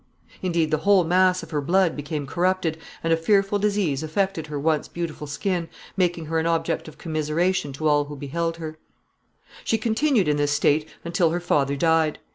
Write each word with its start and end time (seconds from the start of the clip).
Indeed, 0.41 0.71
the 0.71 0.79
whole 0.79 1.03
mass 1.03 1.43
of 1.43 1.51
her 1.51 1.61
blood 1.61 1.95
became 1.95 2.25
corrupted, 2.25 2.79
and 3.03 3.13
a 3.13 3.15
fearful 3.15 3.59
disease 3.59 4.01
affected 4.01 4.47
her 4.47 4.59
once 4.59 4.87
beautiful 4.87 5.27
skin, 5.27 5.69
making 5.95 6.25
her 6.25 6.39
an 6.39 6.47
object 6.47 6.87
of 6.87 6.97
commiseration 6.97 7.71
to 7.73 7.87
all 7.87 8.05
who 8.05 8.15
beheld 8.15 8.57
her. 8.57 8.79
[Sidenote: 8.79 8.81
Death 8.81 8.95
of 8.95 9.37
her 9.37 9.51
father.] 9.51 9.63
She 9.65 9.77
continued 9.77 10.27
in 10.27 10.37
this 10.37 10.51
state 10.51 10.89
until 11.05 11.29
her 11.29 11.39
father 11.39 11.75
died. 11.75 12.17